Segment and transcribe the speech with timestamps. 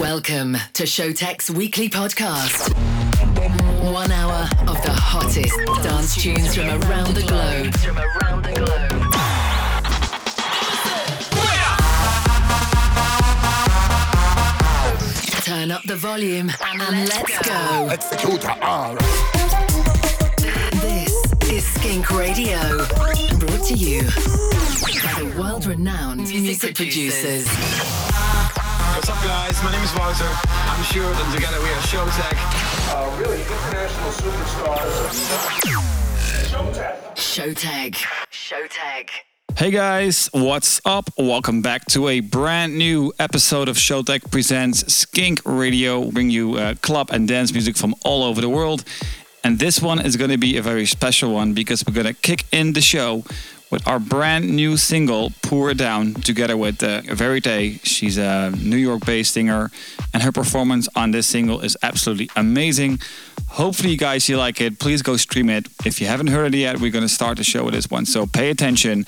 [0.00, 2.74] Welcome to Showtek's weekly podcast.
[3.92, 7.72] One hour of the hottest dance tunes from around the globe.
[15.44, 17.88] Turn up the volume and let's go.
[17.90, 18.98] Executor R.
[21.86, 22.58] This is Skink Radio,
[23.38, 27.46] brought to you by the world-renowned music producers.
[27.46, 29.62] What's up, guys?
[29.62, 30.24] My name is Wouter.
[30.24, 32.34] I'm Sjoerd, and together we are Showtek.
[32.90, 35.14] uh, really international superstars.
[37.14, 37.94] Showtag.
[38.32, 39.10] Showtag.
[39.56, 41.08] Hey guys, what's up?
[41.16, 46.74] Welcome back to a brand new episode of Showtek Presents Skink Radio, bring you uh,
[46.82, 48.82] club and dance music from all over the world.
[49.44, 52.14] And this one is going to be a very special one because we're going to
[52.14, 53.24] kick in the show
[53.70, 57.80] with our brand new single, Pour It Down, together with uh, Verite.
[57.84, 59.70] She's a New York based singer,
[60.14, 63.00] and her performance on this single is absolutely amazing.
[63.48, 64.78] Hopefully, you guys, you like it.
[64.78, 65.66] Please go stream it.
[65.84, 68.06] If you haven't heard it yet, we're going to start the show with this one.
[68.06, 69.06] So pay attention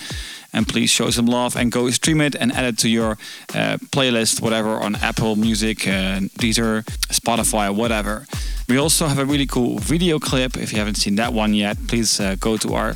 [0.52, 3.12] and please show some love and go stream it and add it to your
[3.54, 8.26] uh, playlist, whatever, on Apple Music, uh, Deezer, Spotify, whatever.
[8.68, 10.56] We also have a really cool video clip.
[10.56, 12.94] If you haven't seen that one yet, please uh, go to our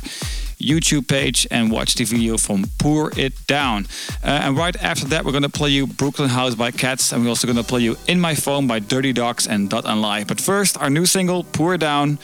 [0.63, 3.85] YouTube page and watch the video from Pour It Down.
[4.23, 7.23] Uh, and right after that, we're going to play you Brooklyn House by Cats, and
[7.23, 10.01] we're also going to play you In My Phone by Dirty Dogs and Dot and
[10.01, 10.23] Lie.
[10.23, 12.17] But first, our new single, Pour It Down,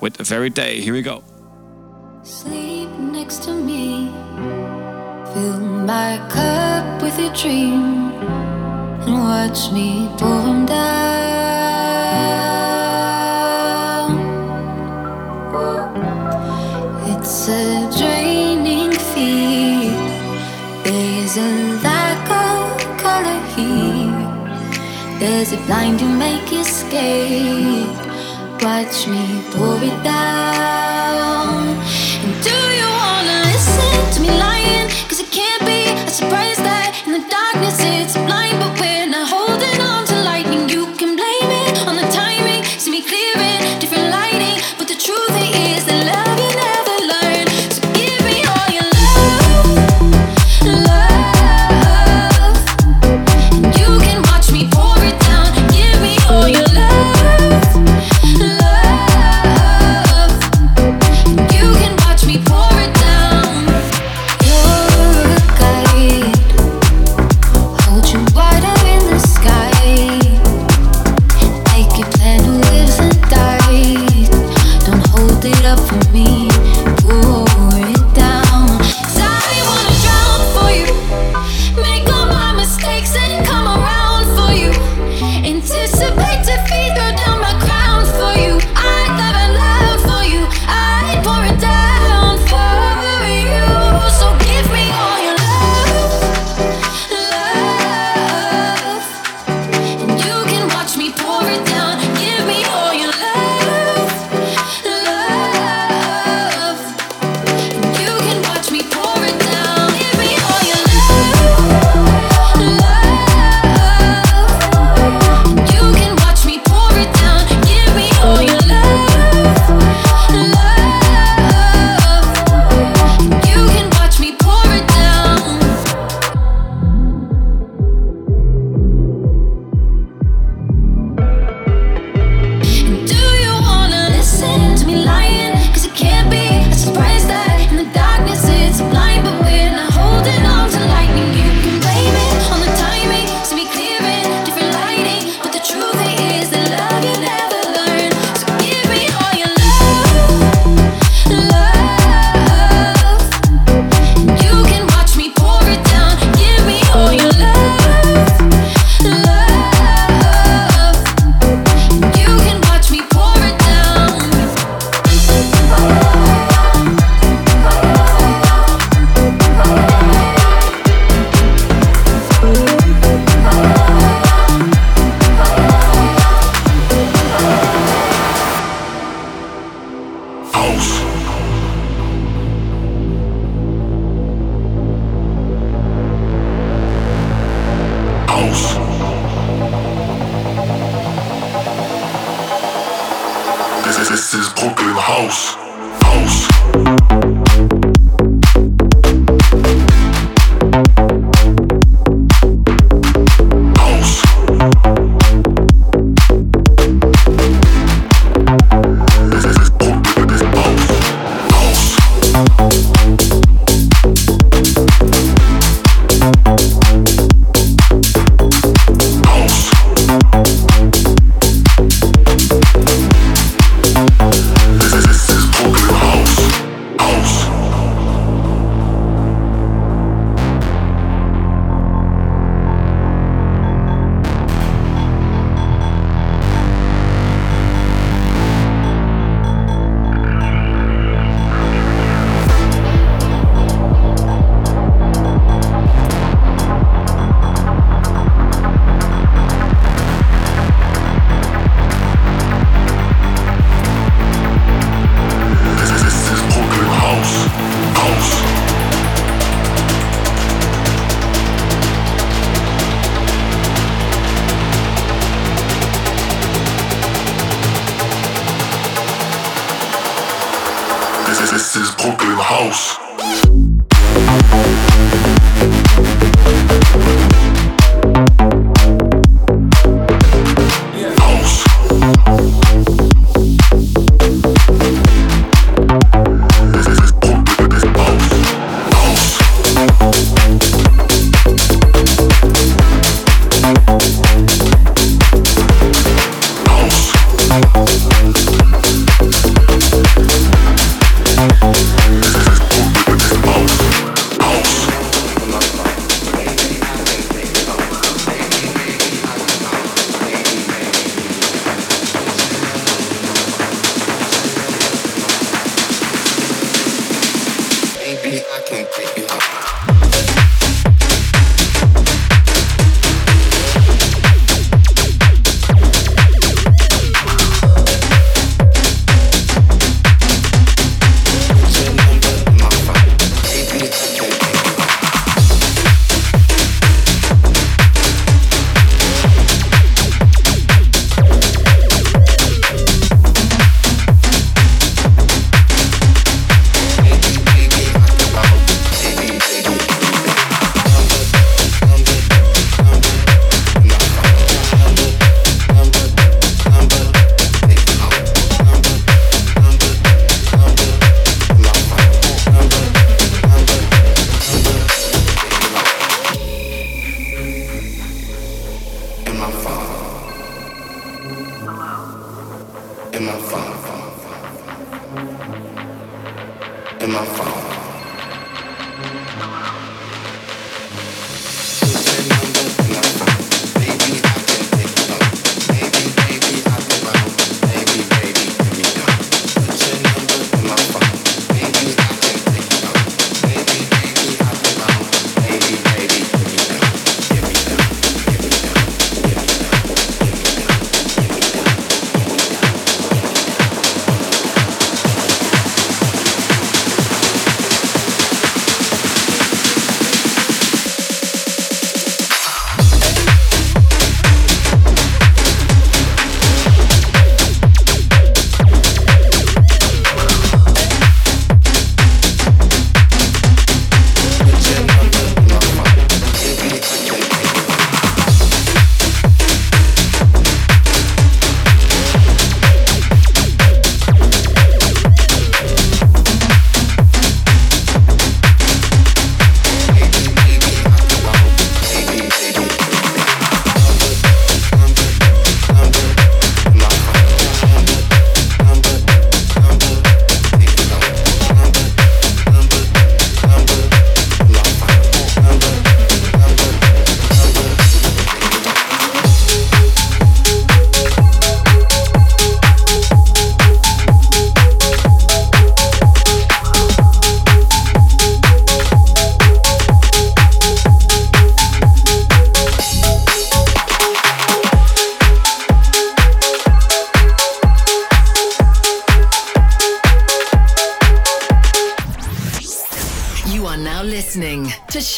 [0.00, 0.80] with Verite.
[0.82, 1.37] Here we go.
[2.28, 4.12] Sleep next to me.
[5.32, 8.12] Fill my cup with your dream.
[9.06, 10.88] And watch me pour 'em down.
[17.12, 19.96] It's a draining feat.
[20.84, 21.50] There's a
[21.82, 22.62] lack of
[23.04, 24.28] color here.
[25.18, 27.96] There's a blind you make escape.
[28.60, 30.77] Watch me pour it down.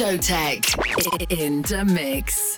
[0.00, 0.64] Showtek
[1.28, 2.56] in the mix.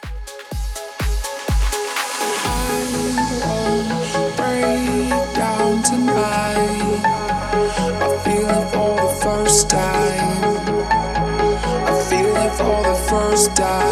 [5.34, 7.02] down tonight.
[8.00, 10.88] I feel it for the first time.
[11.84, 13.91] I feel it for the first time.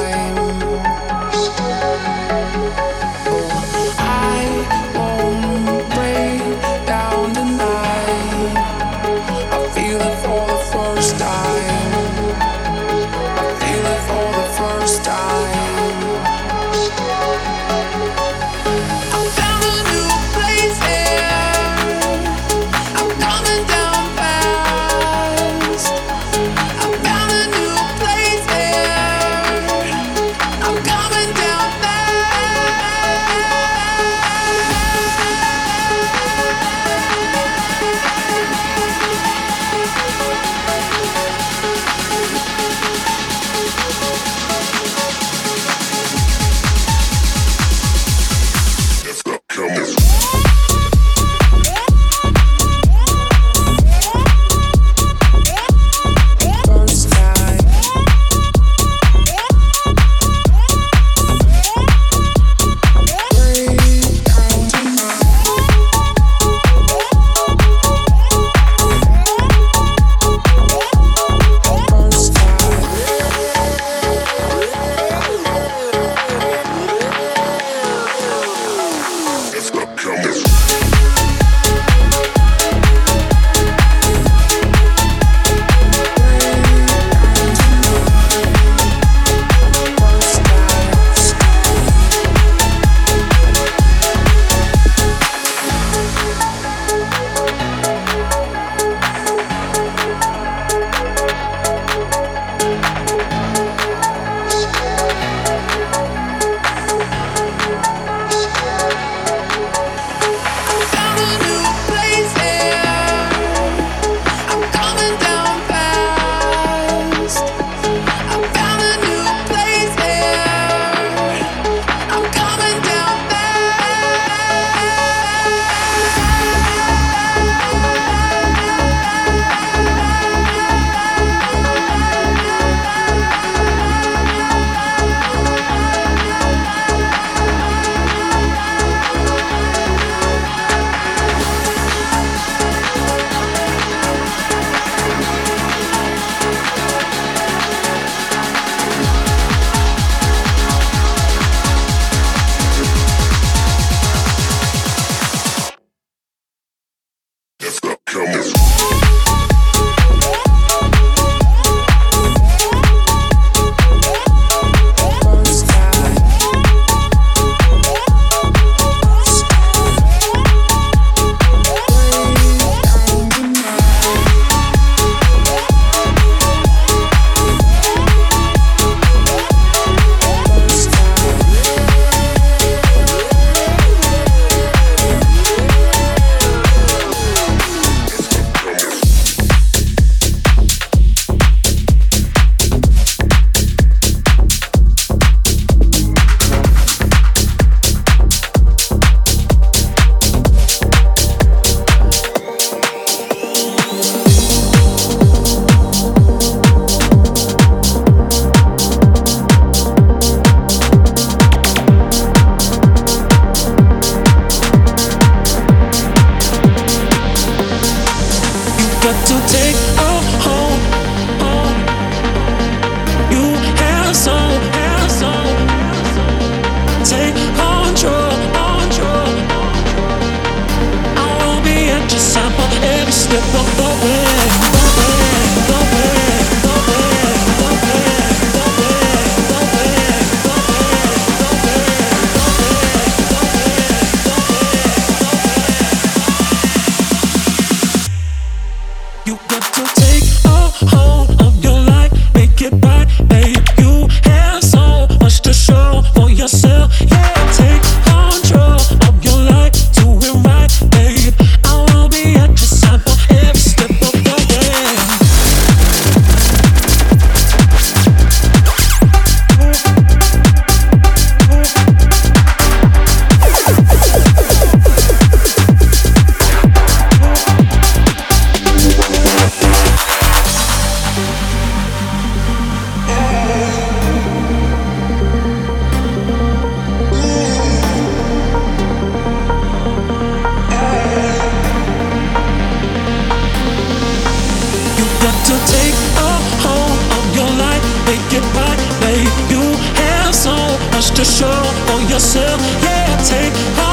[301.08, 302.60] To show for yourself.
[302.82, 303.89] Yeah, take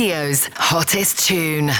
[0.00, 1.70] radio's hottest tune.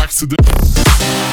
[0.00, 1.29] Yes, we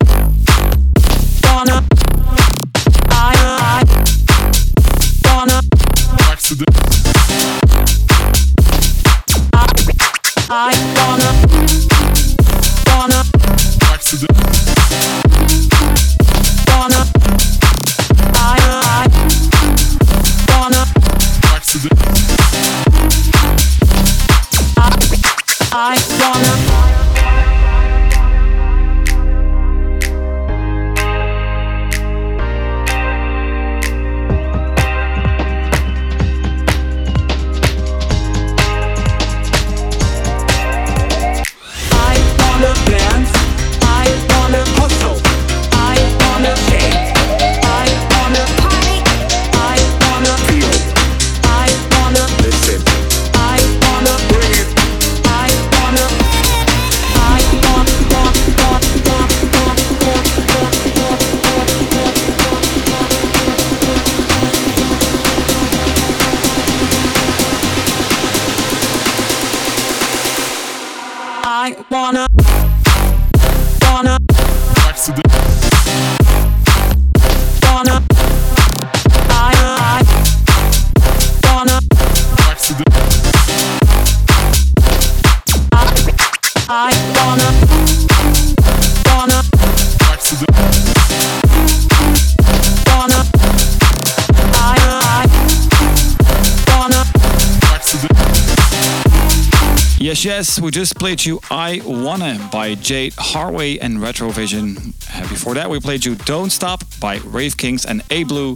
[100.77, 104.96] just played you I Wanna by Jade Harway and Retrovision.
[105.13, 108.55] Uh, before that, we played you Don't Stop by Rave Kings and A Blue.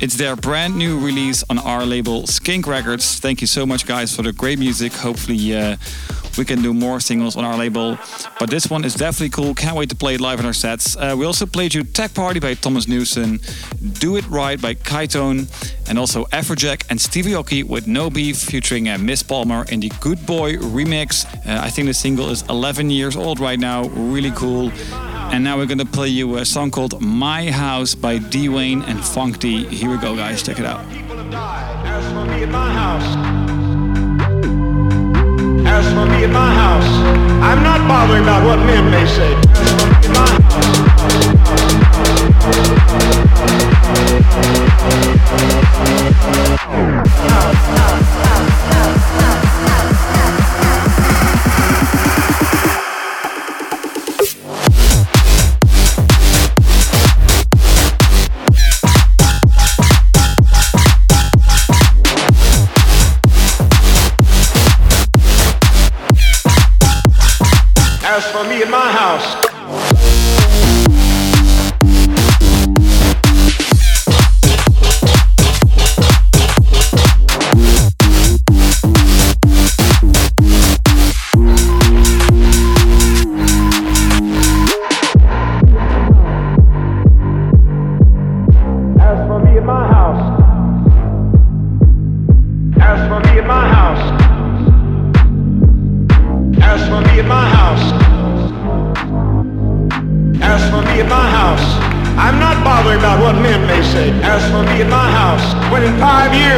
[0.00, 3.20] It's their brand new release on our label Skink Records.
[3.20, 4.92] Thank you so much, guys, for the great music.
[4.92, 5.76] Hopefully, uh,
[6.38, 7.98] we can do more singles on our label.
[8.38, 9.54] But this one is definitely cool.
[9.54, 10.96] Can't wait to play it live in our sets.
[10.96, 13.40] Uh, we also played you Tech Party by Thomas Newson,
[13.98, 15.46] Do It Right by Kaitone,
[15.88, 19.90] and also Afrojack and Steve Aoki with No Beef featuring uh, Miss Palmer in the
[20.00, 21.26] Good Boy remix.
[21.46, 23.84] Uh, I think the single is 11 years old right now.
[23.88, 24.72] Really cool.
[25.32, 29.02] And now we're gonna play you a song called My House by D Wayne and
[29.04, 29.64] Funk D.
[29.66, 30.40] Here we go, guys.
[30.42, 30.84] Check it out.
[31.84, 32.72] As for me in my
[36.54, 36.86] house,
[37.42, 39.34] I'm not bothering about what men may say.
[47.34, 48.31] As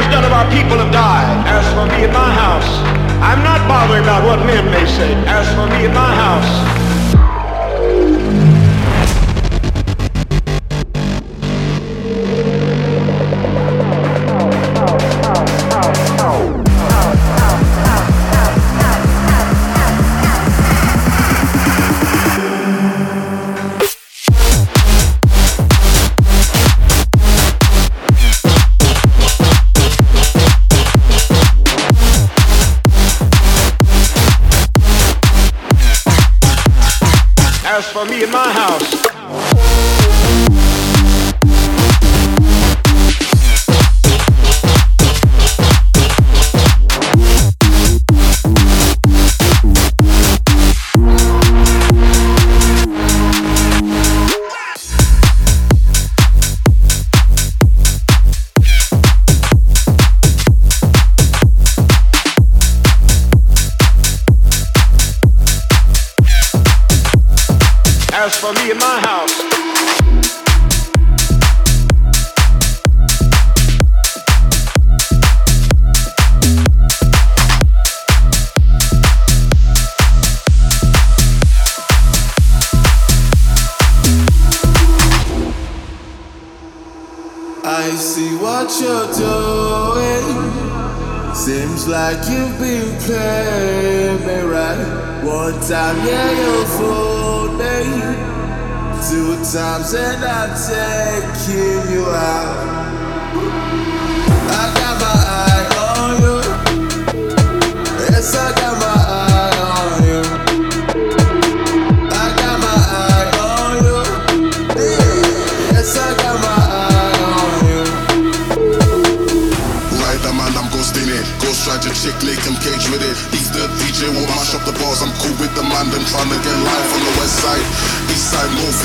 [0.04, 1.46] years none of our people have died.
[1.46, 2.68] As for me and my house,
[3.22, 5.14] I'm not bothering about what men may say.
[5.26, 6.84] As for me and my house,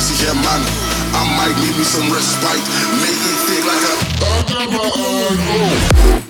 [0.02, 0.64] your.
[1.12, 2.64] I might give me some respite.
[3.04, 3.84] Make it thick like
[6.26, 6.29] a.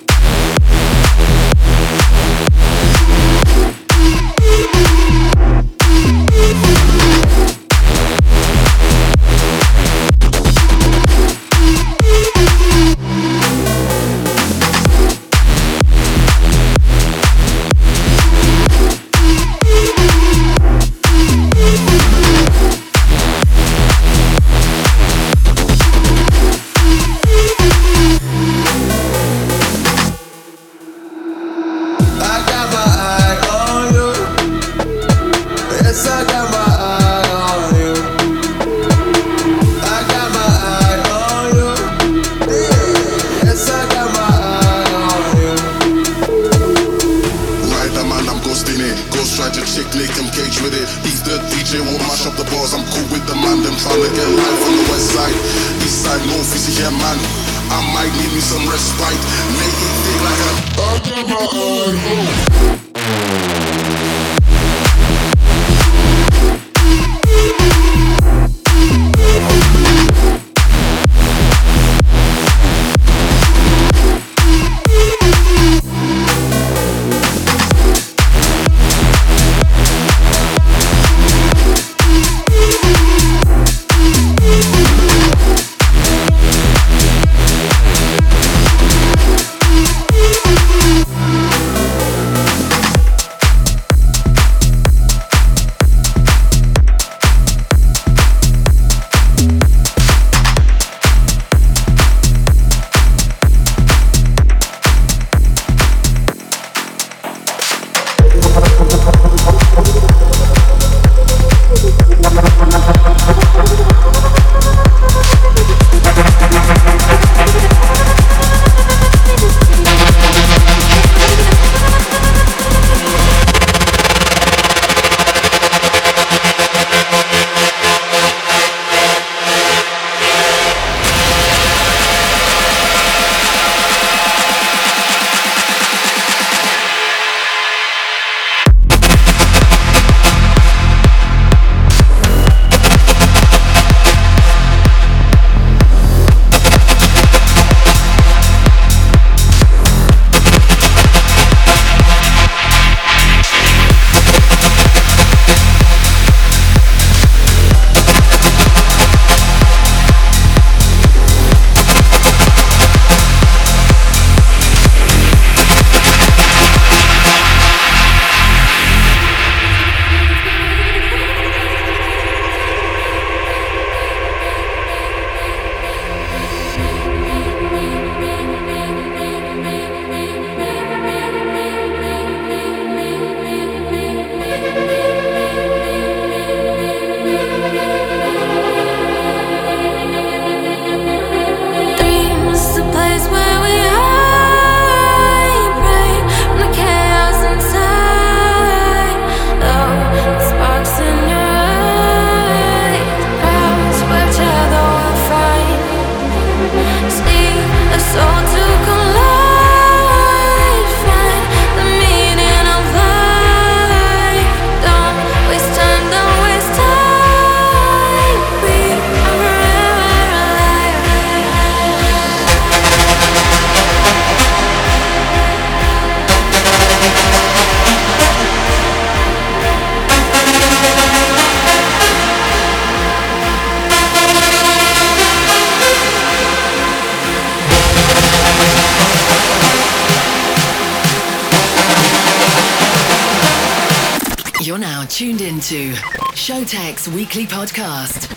[247.08, 248.28] Weekly podcast,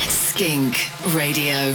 [0.00, 1.74] Skink Radio.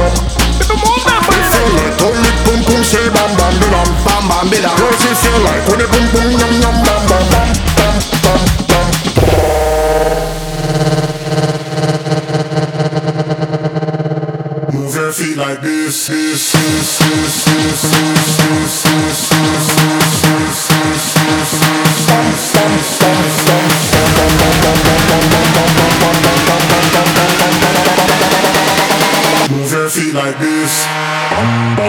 [30.13, 30.61] by Showtek.
[30.61, 30.85] guys.
[31.31, 31.80] Hopefully,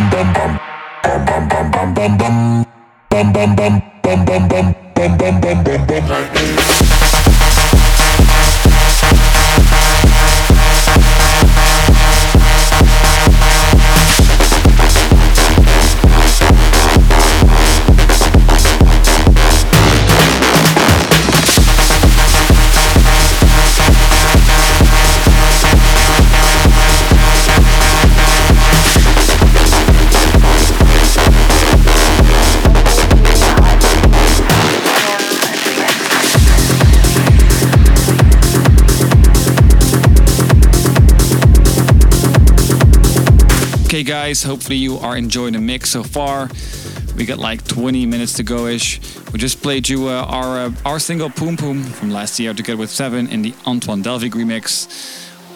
[44.92, 46.48] you are enjoying the mix so far.
[47.16, 49.00] We got like 20 minutes to go ish.
[49.32, 52.78] We just played you uh, our uh, our single Poom Poom from last year together
[52.78, 54.86] with Sevenn in the Antoine Delvig remix.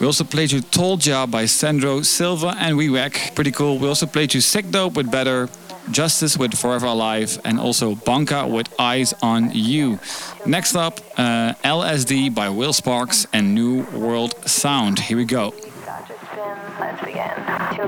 [0.00, 3.34] We also played you Told Ya by Sandro Silva and Wewak.
[3.34, 3.78] Pretty cool.
[3.78, 5.48] We also played you Sikdope with Better,
[5.90, 9.98] Justice with Forever Alive, and also Banka with Eyes on You.
[10.44, 14.98] Next up, uh, LSD by Will Sparks and New World Sound.
[14.98, 15.54] Here we go.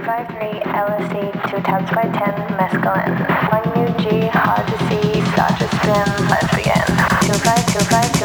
[0.07, 0.63] Let's begin.
[0.63, 2.13] 253 LSD, 2 times by 10
[2.55, 3.19] mescaline.
[3.51, 6.07] 1 UG, hard to see, start to spin.
[6.29, 6.87] Let's begin.
[7.27, 8.18] 2525253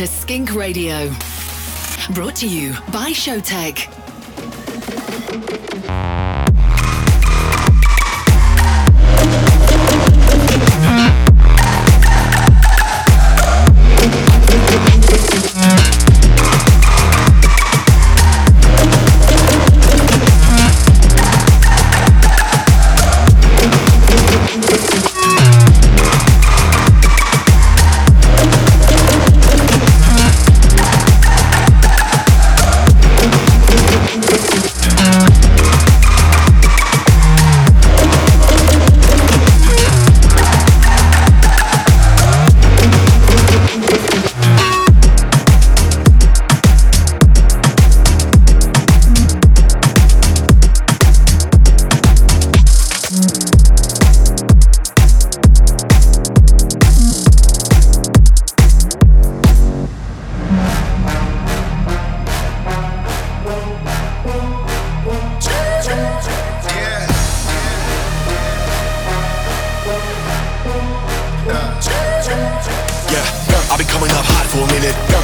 [0.00, 1.10] to Skink Radio.
[2.14, 3.99] Brought to you by Showtek.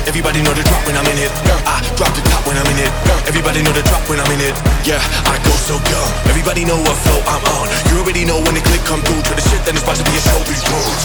[0.06, 1.32] Everybody know the drop when I'm in it.
[1.66, 2.92] I drop the top when I'm in it.
[3.26, 4.54] Everybody know the drop when I'm in it.
[4.86, 6.10] Yeah, I go so dumb.
[6.30, 7.66] Everybody know what flow I'm on.
[7.90, 9.20] You already know when the click come through.
[9.26, 10.38] Try the shit, then it's about to be a show.
[10.46, 11.02] These roads.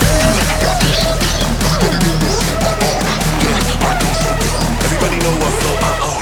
[4.85, 6.21] Everybody know what flow on.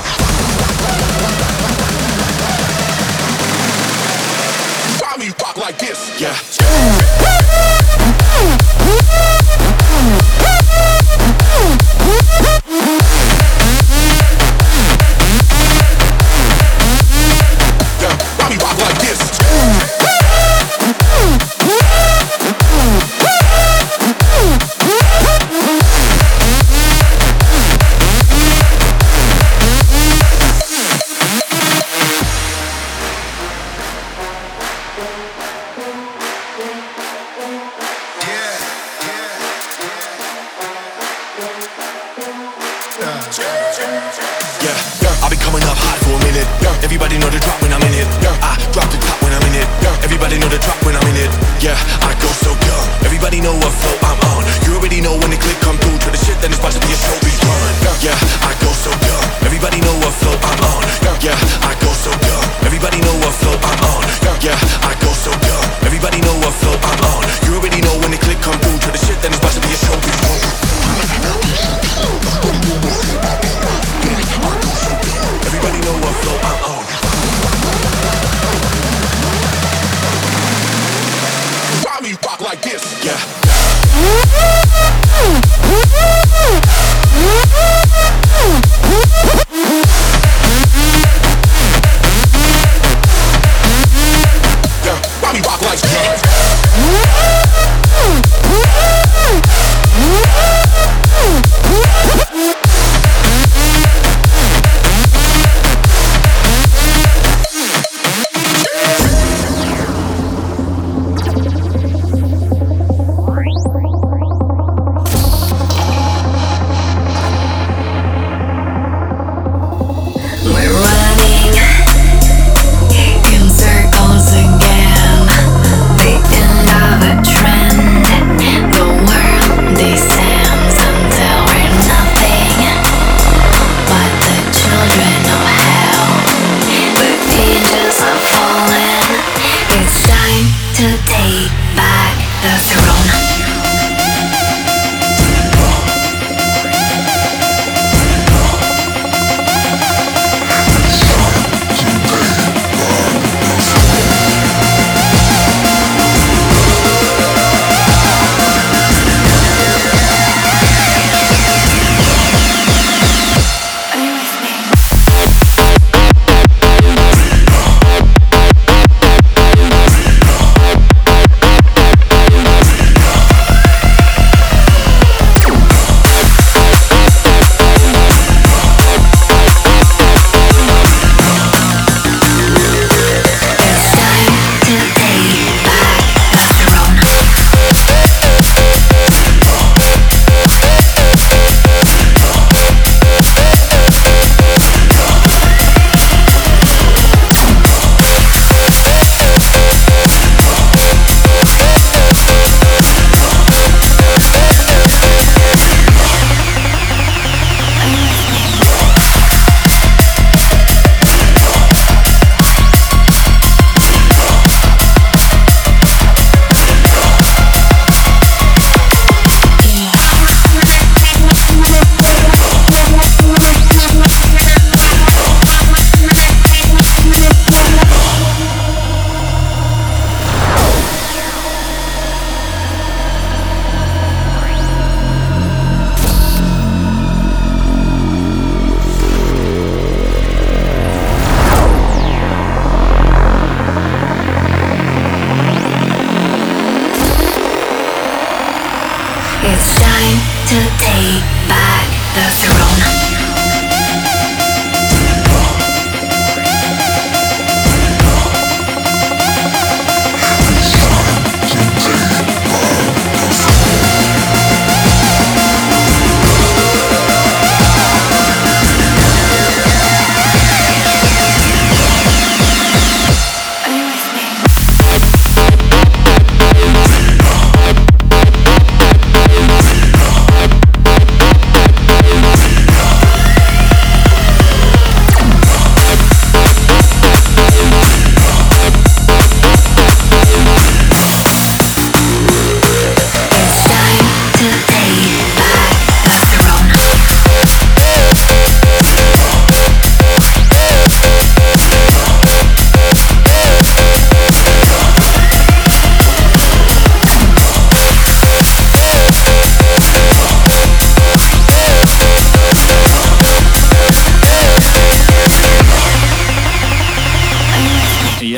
[5.03, 5.99] Why me rock like this?
[6.15, 6.31] Yeah.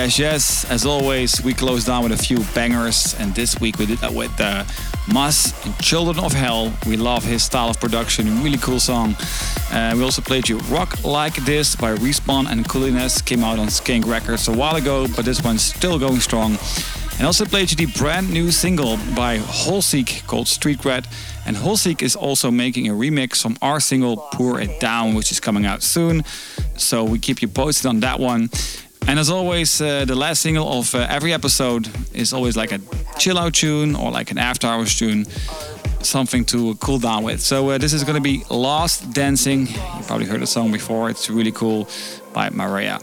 [0.01, 0.65] Yes, yes.
[0.65, 4.11] As always, we close down with a few bangers, and this week we did that
[4.11, 4.63] with uh,
[5.13, 6.73] Mas and Children of Hell.
[6.87, 9.15] We love his style of production, really cool song.
[9.71, 13.69] Uh, we also played you Rock Like This by Respawn and Cooliness, came out on
[13.69, 16.57] Skink Records a while ago, but this one's still going strong.
[17.19, 21.07] And also played you the brand new single by Holseek called Street Red.
[21.45, 25.39] And Holseek is also making a remix from our single Pour It Down, which is
[25.39, 26.23] coming out soon.
[26.75, 28.49] So we keep you posted on that one.
[29.07, 32.79] And as always, uh, the last single of uh, every episode is always like a
[33.17, 35.25] chill out tune or like an after hours tune,
[36.01, 37.41] something to cool down with.
[37.41, 39.67] So uh, this is going to be Lost Dancing.
[39.67, 41.09] You probably heard the song before.
[41.09, 41.89] It's really cool
[42.33, 42.99] by Maria.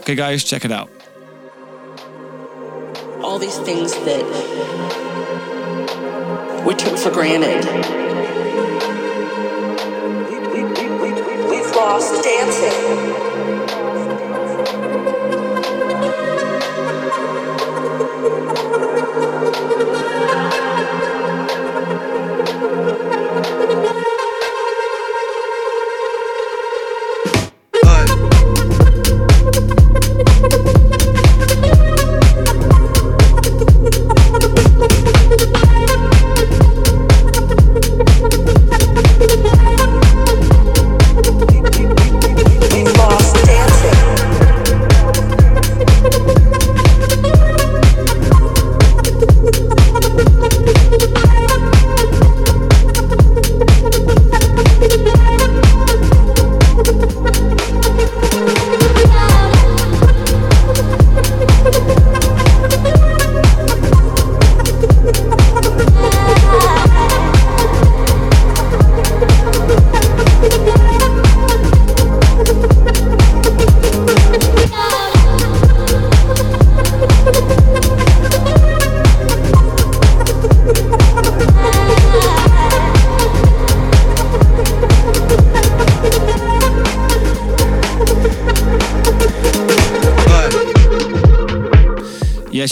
[0.00, 0.90] Okay, guys, check it out.
[3.22, 4.24] All these things that
[6.66, 7.64] we took for granted.
[10.30, 13.27] We, we, we, we, we've lost dancing.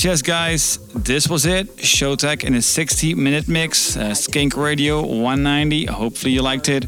[0.07, 1.78] Yes, guys, this was it.
[1.78, 3.96] Showtek in a 60 minute mix.
[3.96, 5.86] Uh, Skink Radio 190.
[5.86, 6.84] Hopefully, you liked it.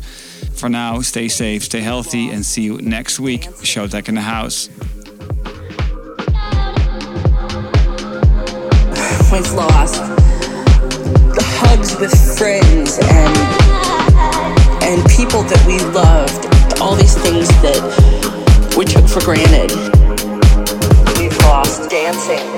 [0.55, 3.41] For now, stay safe, stay healthy, and see you next week.
[3.41, 4.69] Showtek in the house.
[9.33, 9.99] We've lost
[11.35, 13.37] the hugs with friends and
[14.85, 16.81] and people that we loved.
[16.81, 19.73] All these things that we took for granted.
[21.19, 22.58] We've lost dancing.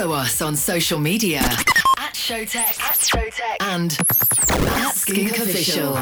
[0.00, 3.92] Follow us on social media at Showtek, at Showtek, and
[4.82, 4.94] at.
[4.94, 5.98] Skink official.